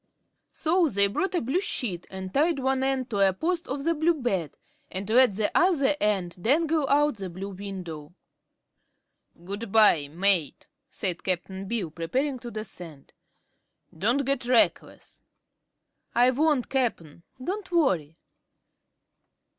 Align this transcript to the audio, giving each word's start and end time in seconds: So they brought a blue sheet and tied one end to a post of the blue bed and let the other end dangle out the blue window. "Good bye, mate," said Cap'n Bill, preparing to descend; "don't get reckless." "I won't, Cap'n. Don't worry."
So 0.51 0.89
they 0.89 1.05
brought 1.05 1.35
a 1.35 1.41
blue 1.41 1.61
sheet 1.61 2.07
and 2.09 2.33
tied 2.33 2.57
one 2.57 2.81
end 2.81 3.11
to 3.11 3.19
a 3.19 3.33
post 3.33 3.67
of 3.67 3.83
the 3.83 3.93
blue 3.93 4.15
bed 4.15 4.57
and 4.89 5.07
let 5.07 5.35
the 5.35 5.55
other 5.55 5.95
end 6.01 6.41
dangle 6.41 6.89
out 6.89 7.17
the 7.17 7.29
blue 7.29 7.51
window. 7.51 8.11
"Good 9.45 9.71
bye, 9.71 10.07
mate," 10.07 10.67
said 10.89 11.23
Cap'n 11.23 11.67
Bill, 11.67 11.91
preparing 11.91 12.39
to 12.39 12.49
descend; 12.49 13.13
"don't 13.95 14.25
get 14.25 14.45
reckless." 14.47 15.21
"I 16.15 16.31
won't, 16.31 16.67
Cap'n. 16.69 17.21
Don't 17.39 17.71
worry." 17.71 18.15